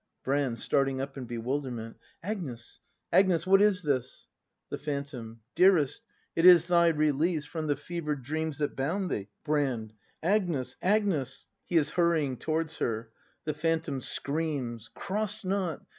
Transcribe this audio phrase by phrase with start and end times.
[0.23, 0.57] Brand.
[0.57, 2.79] [Starting up in bewilderment.'] Agnes!
[3.13, 3.45] Agnes!
[3.45, 4.29] What is this?
[4.71, 5.41] The Phantom.
[5.53, 6.01] Dearest,
[6.35, 9.29] it is thy release From the fever'd dreams that bound thee!
[9.43, 9.93] Brand.
[10.23, 10.75] Agnes!
[10.81, 11.45] Agnes!
[11.65, 13.11] [He is hurrying towards her.
[13.45, 14.01] The Phantom.
[14.95, 15.85] Cross not!